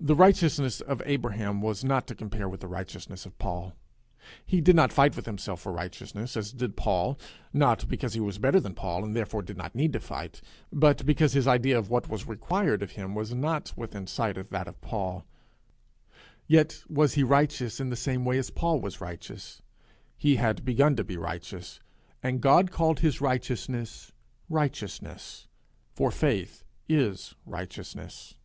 [0.00, 3.74] The righteousness of Abraham was not to compare with the righteousness of Paul.
[4.46, 7.18] He did not fight with himself for righteousness, as did Paul
[7.52, 10.40] not because he was better than Paul and therefore did not need to fight,
[10.72, 14.48] but because his idea of what was required of him was not within sight of
[14.48, 15.26] that of Paul;
[16.46, 19.60] yet was he righteous in the same way as Paul was righteous:
[20.16, 21.80] he had begun to be righteous,
[22.22, 24.10] and God called his righteousness
[24.48, 25.48] righteousness,
[25.92, 28.36] for faith is righteousness.